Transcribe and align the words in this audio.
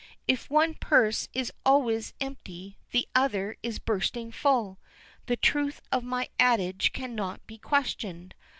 If 0.27 0.49
one 0.49 0.73
purse 0.73 1.29
is 1.31 1.51
always 1.63 2.15
empty, 2.19 2.75
and 2.75 2.91
the 2.91 3.07
other 3.13 3.55
is 3.61 3.77
bursting 3.77 4.31
full, 4.31 4.79
the 5.27 5.37
truth 5.37 5.79
of 5.91 6.03
my 6.03 6.29
adage 6.39 6.91
cannot 6.91 7.45
be 7.45 7.59
questioned. 7.59 8.33